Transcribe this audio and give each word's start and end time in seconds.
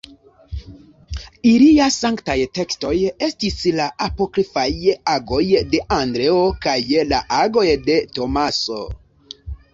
Ilia 1.49 1.89
sanktaj 1.95 2.37
tekstoj 2.59 2.93
estis 3.27 3.59
la 3.81 3.85
apokrifaj 4.07 4.65
Agoj 5.19 5.43
de 5.75 5.83
Andreo 5.99 6.41
kaj 6.67 6.77
la 7.13 7.23
Agoj 7.45 7.69
de 7.91 8.01
Tomaso. 8.19 8.83